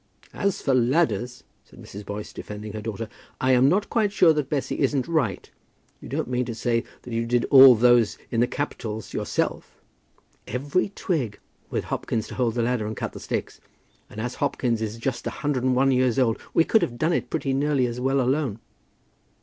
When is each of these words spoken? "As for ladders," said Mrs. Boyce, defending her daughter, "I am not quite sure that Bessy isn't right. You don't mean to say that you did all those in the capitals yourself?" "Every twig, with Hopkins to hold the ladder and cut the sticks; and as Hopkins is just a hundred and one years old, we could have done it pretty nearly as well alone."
"As 0.33 0.63
for 0.63 0.73
ladders," 0.73 1.43
said 1.63 1.79
Mrs. 1.79 2.03
Boyce, 2.07 2.33
defending 2.33 2.73
her 2.73 2.81
daughter, 2.81 3.07
"I 3.39 3.51
am 3.51 3.69
not 3.69 3.87
quite 3.91 4.11
sure 4.11 4.33
that 4.33 4.49
Bessy 4.49 4.79
isn't 4.79 5.07
right. 5.07 5.47
You 6.01 6.09
don't 6.09 6.27
mean 6.27 6.43
to 6.45 6.55
say 6.55 6.83
that 7.03 7.13
you 7.13 7.23
did 7.27 7.45
all 7.51 7.75
those 7.75 8.17
in 8.31 8.39
the 8.39 8.47
capitals 8.47 9.13
yourself?" 9.13 9.79
"Every 10.47 10.89
twig, 10.89 11.37
with 11.69 11.83
Hopkins 11.83 12.27
to 12.29 12.33
hold 12.33 12.55
the 12.55 12.63
ladder 12.63 12.87
and 12.87 12.97
cut 12.97 13.13
the 13.13 13.19
sticks; 13.19 13.61
and 14.09 14.19
as 14.19 14.33
Hopkins 14.41 14.81
is 14.81 14.97
just 14.97 15.27
a 15.27 15.41
hundred 15.45 15.63
and 15.63 15.75
one 15.75 15.91
years 15.91 16.17
old, 16.17 16.39
we 16.51 16.63
could 16.63 16.81
have 16.81 16.97
done 16.97 17.13
it 17.13 17.29
pretty 17.29 17.53
nearly 17.53 17.85
as 17.85 18.01
well 18.01 18.19
alone." 18.19 18.57